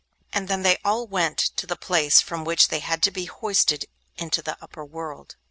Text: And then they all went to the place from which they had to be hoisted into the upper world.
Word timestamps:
And 0.33 0.47
then 0.47 0.63
they 0.63 0.79
all 0.83 1.05
went 1.05 1.37
to 1.37 1.67
the 1.67 1.75
place 1.75 2.21
from 2.21 2.43
which 2.43 2.69
they 2.69 2.79
had 2.79 3.03
to 3.03 3.11
be 3.11 3.25
hoisted 3.25 3.85
into 4.17 4.41
the 4.41 4.57
upper 4.59 4.83
world. 4.83 5.35